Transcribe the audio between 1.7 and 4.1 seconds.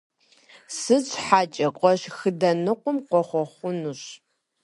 Къошхыдэнукъым, къохъуэхъунущ.